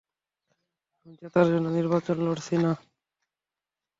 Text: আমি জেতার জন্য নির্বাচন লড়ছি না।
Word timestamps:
আমি 0.97 1.13
জেতার 1.19 1.47
জন্য 1.51 1.67
নির্বাচন 1.69 2.17
লড়ছি 2.25 2.55
না। 2.57 2.71